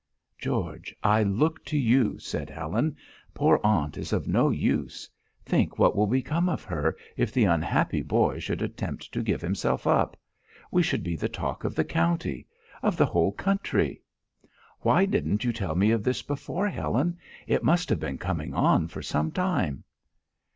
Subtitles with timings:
[0.39, 2.95] "George, I look to you," said Helen.
[3.35, 5.07] "Poor aunt is of no use.
[5.45, 9.85] Think what will become of her, if the unhappy boy should attempt to give himself
[9.85, 10.17] up!
[10.71, 12.47] We should be the talk of the county
[12.81, 14.01] of the whole country!"
[14.79, 17.19] "Why didn't you tell me of this before, Helen?
[17.45, 19.83] It must have been coming on for some time."